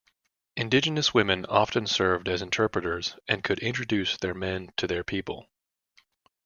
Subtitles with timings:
[0.57, 5.45] Indigenous women often served as interpreters and could introduce their men to their people.